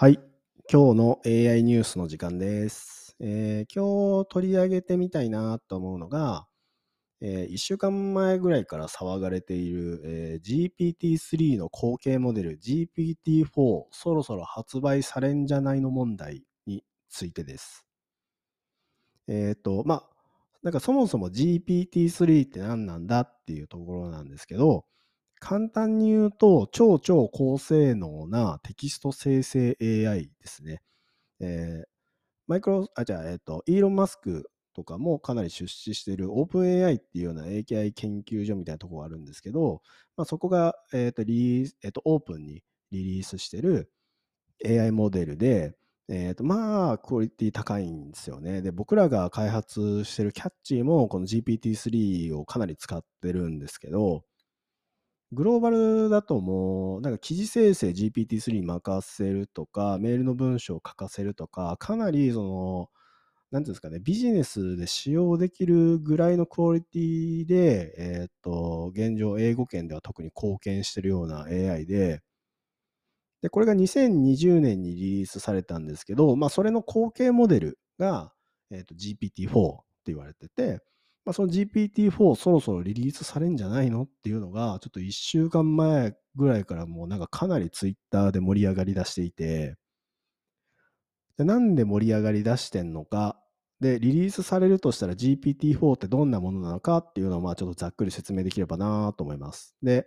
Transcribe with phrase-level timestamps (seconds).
[0.00, 0.18] はい。
[0.72, 3.16] 今日の AI ニュースの時間です。
[3.20, 6.46] えー今日取り上げてみたいなと思うのが、
[7.20, 13.44] え1週間前ぐらいから騒がれている、えー GPT-3 の後継モデル GPT-4
[13.90, 17.84] そろそろ発売されんじゃないの問題についてです。
[19.28, 20.08] えっ、と、まあ、
[20.62, 24.86] なんかそもそも GPT-3 って何なんだっていうところなんですけど、
[25.40, 30.82] 簡単に言うと、超超高性能なテキスト生成 AI ですね。
[31.40, 31.90] えー
[32.50, 39.82] マイクロ、あ、じゃあ、えっ、と、イーロン・マスクとかもかなり出資している OpenAI っていうような AKI 研究所みたいなところがあるんですけど、
[40.16, 43.92] まあ、そこが、えっ、と、リリース、えっ、と、オープンにリリースしてる
[44.66, 45.76] AI モデルで、
[46.08, 48.62] えっ、と、まあ、クオリティ高いんですよね。
[48.62, 54.24] で、僕らが開発してるキャッチーもこの GPT-3 をかなり使ってるんですけど、
[55.32, 62.88] グローバルだともう、なんか記事生成 GPT-3 に任せるとか、メールの文章を書かせるとか、かなりその、
[63.52, 72.22] なんていうんですかね、ビジネスで使用できるぐらいのクオリティで、えっ、と、現状、英語圏では特に貢献してるような AI で、
[73.42, 78.32] で、これが2020年にリリースされたんですけど、まあ、それの後継モデルが、
[78.70, 80.80] えっ、と、GPT-4 って言われてて、
[81.24, 89.76] まあ、その GPT-4 そろそろリリースされんじゃないのっていうのが、ちょっと1週間前ぐらいからもうなんかかなりツイッターで盛り上がり出していて、
[91.38, 93.40] でなんで盛り上がり出してんのか、
[93.80, 99.74] で、リリースされるとしたら GPT-4 ってどんなものなのかっていうのをまあちょっとざっくり説明できればなと思います。
[99.82, 100.06] で、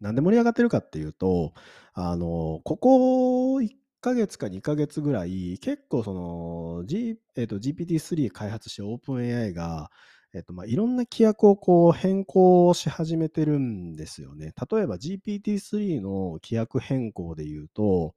[0.00, 1.54] なんで盛り上がってるかっていうと、
[1.94, 3.70] あの、ここ1
[4.02, 9.90] ヶ月か2ヶ月ぐらい、結構その、G えっと GPT-3 開発して OpenAI が、
[10.34, 14.52] えっとまあ、いろんな規約をこう変更し始めてるんですよね。
[14.70, 18.14] 例えば GPT-3 の規約変更で言うと、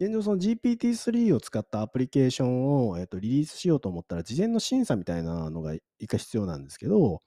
[0.00, 7.20] 現状その GPT-3 を使ったアプリケーションを、えっとリリースしようと思ったら、事前の審査みたいなのが一回必要なんですけど、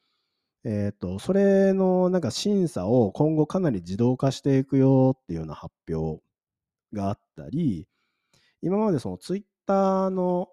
[0.65, 6.21] えっ、と、それのなんか審査を今後かなり自動化していくよっていうような発表
[6.95, 7.87] があったり、
[8.61, 10.49] 今までそのツイッターの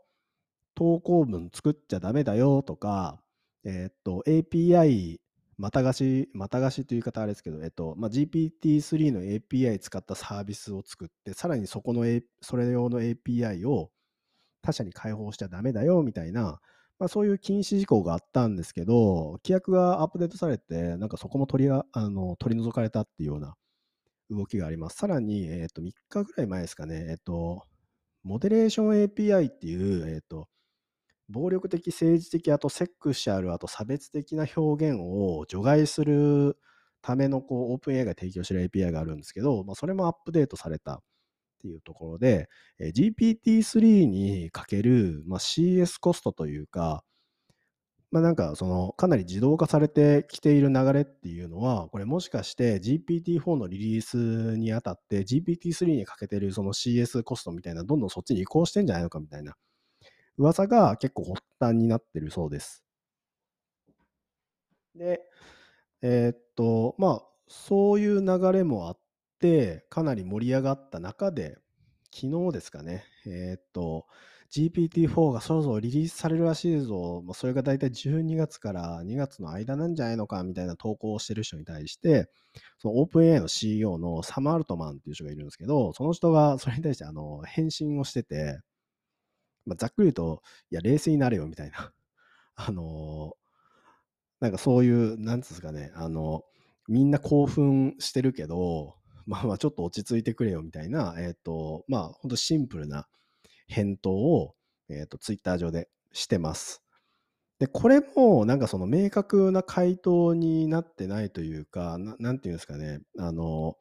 [0.75, 3.23] 投稿文作っちゃダメだよとか、
[3.65, 5.19] えっ、と、API
[5.59, 13.91] また貸し、また貸しという言い方あれですけど、えっと、まあ、GPT-3 の API 使ったサービスを作って、さらにそこの、A、それ用の API を
[14.63, 16.61] 他社に開放しちゃダメだよみたいな、
[16.99, 23.55] まあ、そういう禁止事項があったんですけど、規約がアップデートされて、なんかそこも取りあの取り除かれたっていうような
[24.33, 24.97] 動きがあります。
[24.97, 27.65] さらに、えっと3日ぐらい前ですかね、えっと、
[28.25, 30.49] モデレーション API っていう、えっと、
[31.29, 36.59] 暴力的、政治的、あとセクシャル、あと差別的な表現を除外する
[37.03, 41.03] ためのこう OpenAI が提供している API があるんですけど、まあ、それもアップデートされたっ
[41.61, 42.49] ていうところで、
[42.79, 47.05] え GPT-3 にかける、まあ、CS コストというか、
[48.13, 59.57] まあ、なんかそのかなり自動化されてきている流れっていうのは、これもしかして GPT-4 のリリースにあたって GPT-3 にかけてるその CS コストみたいな、どんどんそっちに移行してんじゃないのかみたいな
[60.39, 62.85] 噂が結構発端になってるそうです。
[64.95, 65.21] で、
[66.03, 68.99] えーっと、まあ、そういう流れもあっ
[69.41, 71.59] て、かなり盛り上がった中で、
[72.15, 74.07] 昨日ですかね、えーっと、
[74.53, 82.29] GPT-4 がそろそろリリースされるらしいぞ、まあ、それが大体12月から2月の間なんじゃないのかみたいな投稿をしてる人に対して、
[82.79, 88.61] その OpenAI の CEO のサム・アルトマンっていう人がいるんですけど、その人がそれに対してあの返信をしてて、
[89.65, 91.93] まあ、ざっくり言うと、いや、冷静になれよみたいな。
[92.55, 93.35] あの
[94.41, 96.45] なんかそういう、なんつうんですかね、あの、
[96.89, 103.07] みんな興奮してるけど、まあまあちょっと落ち着いてくれよみたいな、えっ、と、まあ本当シンプルな
[103.73, 104.55] 返答を、
[104.89, 106.83] えっ、と、ツイッター上でしてます。
[107.59, 113.77] で、これもなんかその明確な回答になってないというか、ななんていうんですかね、あの、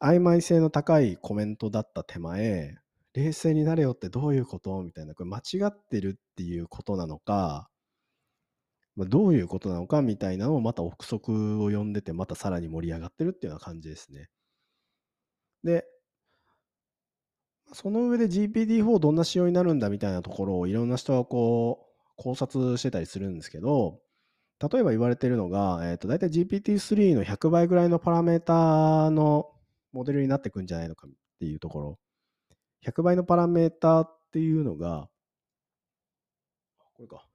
[0.00, 2.78] 曖昧性の高いコメントだった手前、
[3.14, 4.82] 冷静になれよってどういうこと？
[4.82, 7.68] みたいな、これ間違ってるっていうことなのか、
[8.96, 14.28] まあ、どういうことなのかみたいなのをまた憶測を呼んでて、またさらに盛り上がってるっていうような感じですね。
[15.64, 15.84] で、
[17.72, 21.86] その上で GPT-4 どんな仕様になるんだみたいなところをいろんな人がこ
[22.18, 24.00] う考察してたりするんですけど、
[24.60, 29.50] 例えば言われてるのが、えっ、と、大体 GPT-3 の100倍ぐらいのパラメータの
[29.92, 31.10] モデルになってくんじゃないのかっ
[31.40, 31.98] ていうところ。
[32.86, 35.08] 100倍のパラメータっていうのが、
[36.94, 37.26] これか。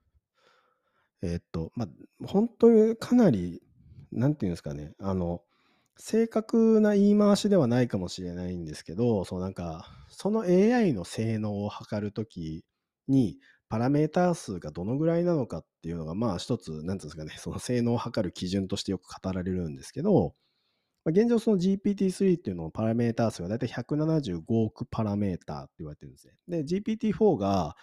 [1.21, 3.61] えっと、まあ、本当にかなり、
[4.11, 5.41] なんていうんですかね、あの、
[5.99, 12.63] 正確な言い回しではないかもしれないんですけど、そうなんか、その AI の性能を測るとき
[13.07, 13.39] に、
[13.69, 20.35] パラメータ数がどのぐらいなのかっていうのが、まあ一つ、なんていうんですかね、 その性能を測る基準としてよく語られるんですけど、
[21.05, 26.33] まあ現状その GPT-3 っていうののパラメータ数がだいたい175億パラメータって言われてるんですね。
[26.47, 27.75] で、GPT-4 が、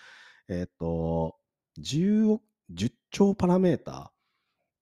[0.49, 1.37] えっと、
[1.79, 4.13] 10億、10兆パラメータ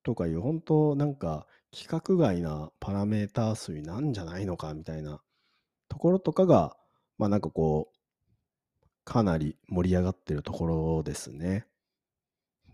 [0.05, 5.20] とかいう、本当なんか規格外なパラメータ数なんじゃないのかみたいな
[5.88, 6.76] ところとかが、
[7.19, 7.98] まあなんかこう、
[9.04, 11.66] かなり盛り上がってるところですね。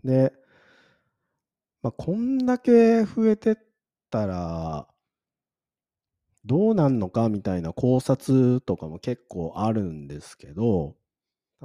[0.03, 0.33] で、
[1.81, 3.55] まあ、こんだけ増えてっ
[4.09, 4.87] たら、
[6.45, 10.95] どうなんのかみたいな考察とかも結構あるんですけど、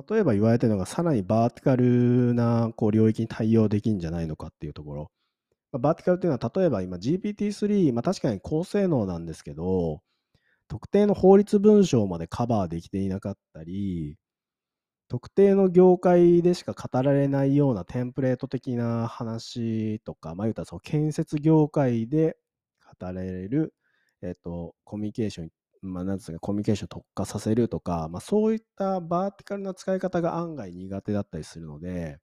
[0.08, 5.10] 例えば言われてるのが、さらにバーティカルなこう領域に対応できるんじゃないのかっていうところ。
[5.74, 10.02] ま、バーティカルっていうのは、例えば今 GPT-3、まあ、確かに高性能なんですけど、
[10.68, 14.16] 特定の法律文章までカバーできていなかったり、
[15.08, 22.36] 特定の業界でしか語られないようなテンプレート的な話とか、まあ言うたらその建設業界で
[23.00, 23.74] 語られる、
[24.22, 25.50] えっ、と、コミュニケーション、
[25.82, 32.20] まあなんですか、コミュニケーション特化させるとか、まあそういったバーティカルな使い方が案外苦手だったりするので、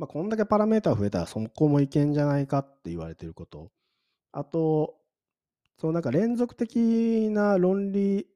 [0.00, 3.70] まあこんだけパラメータ増えたらそこもいけんじゃないかって言われてること。
[4.32, 4.96] あと、
[5.78, 8.26] そのなんか連続的な論理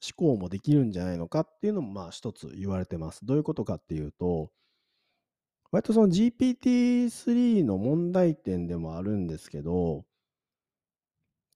[0.00, 3.26] 思考もできるんじゃないのかっていうのもまあ一つ言われてます。
[3.26, 4.52] どういうことかっていうと、
[5.72, 10.04] 割とその GPT-3 の問題点でもあるんですけど、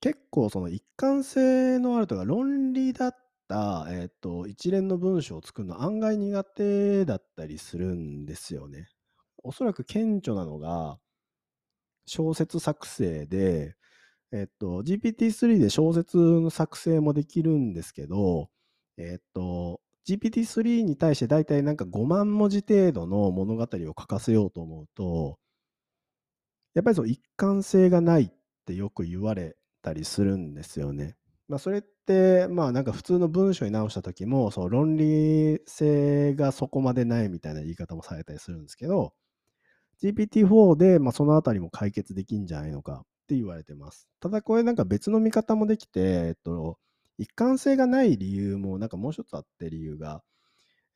[0.00, 3.16] 結構その一貫性のあるとか論理だっ
[3.48, 8.88] た、えっと一連の文章を作るの案外苦手だったりするんですよね。
[9.44, 10.98] おそらく顕著なのが
[12.06, 13.76] 小説作成で、
[14.32, 18.50] えっと、GPT-3 で小説の作成もできるんですけど、
[18.96, 25.38] えっと、GPT-3 に対して大体なんか5万文字程度の物語を書かせようと思うと、
[26.74, 28.32] やっぱりそう一貫性がないっ
[28.66, 31.16] てよく言われたりするんですよね。
[31.48, 39.14] まあそれって、まあなんか普通の文章に直した時も、その論理性がそこまでないみたいな言い方もされたりするんですけど、
[40.04, 44.08] GPT-4 で、まあ、そのあたりも解決できんじゃないのかって言われてます。
[44.20, 46.78] ただこれなんか別の見方もできて、えっと、
[47.18, 50.22] 一貫性がない理由もなんかもう一つあって理由が、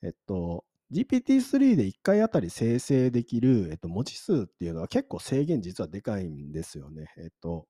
[0.03, 7.07] えっと、GPT-3 で1回あたり生成できる、えっと、文字数っていうのは結構制限実はでかいんですよね。
[7.19, 7.67] えっと、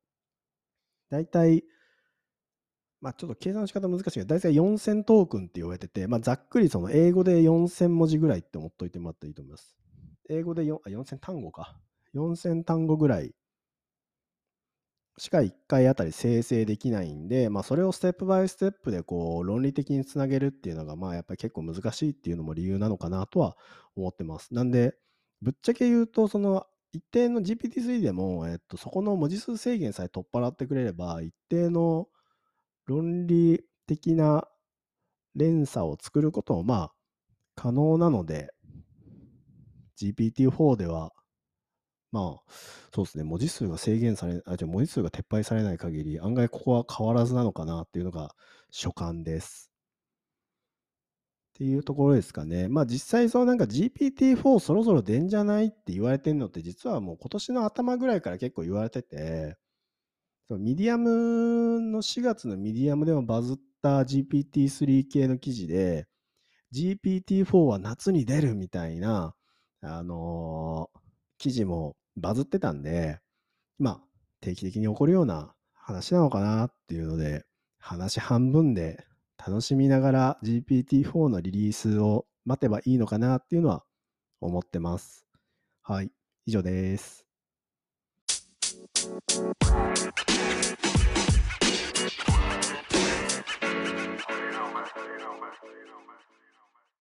[1.10, 1.64] 大体、
[3.00, 9.76] まあちょっと計算の仕方難しいけど、大体4000トークンって言われてて、まあざっくりその英語で4000文字ぐらいって思っといてもらったらいいと思います。
[10.28, 11.78] 英語で4あ4000単語か。
[12.12, 13.34] 4000単語ぐらい
[15.18, 23.56] しか1回あたり生成できないんで、まあそれをステップバイステップでこう論理的につなげるっていうのがまあやっぱり結構難しいっていうのも理由なのかなとは
[23.96, 24.54] 思ってます。
[24.54, 24.94] なんで、
[25.42, 32.08] ぶっちゃけ言うと、その一定の GPT-3 でも、えっと、そこの文字数制限さえ取っ払ってくれれば、一定の
[32.86, 34.48] 論理的な
[35.34, 36.92] 連鎖を作ることもまあ
[37.56, 38.50] 可能なので、
[39.98, 41.12] GPT-4 では、
[42.10, 42.52] まあ、
[42.94, 48.34] そうですね、文字数が制限され、あ、じゃ文字数が撤廃されない限り、案外ここは変わらずなのかなっていうのが
[48.70, 49.70] 所感です。
[51.54, 52.68] っていうところですかね。
[52.68, 59.56] まあ実際、そのなんか GPT-4 そろそろ出んじゃないって言われてるのって、実はもう今年の頭ぐらいから結構言われてて、
[60.48, 66.06] そのミディアムの4月のミディアムでもバズった GPT-3 系の記事で、
[66.74, 69.34] GPT-4 は夏に出るみたいな、
[69.80, 70.90] あの
[71.38, 73.20] 記事もバズってたんで、
[73.78, 74.00] まあ、
[74.40, 77.44] 定期的に起こるような話なのかなっていうので、
[77.78, 79.06] 話半分で
[79.38, 83.84] 楽しみながら GPT-4 のリリースを待てばいいのかなっていうのは
[84.40, 85.26] 思ってます。
[85.82, 86.10] はい、
[86.44, 87.24] 以上です。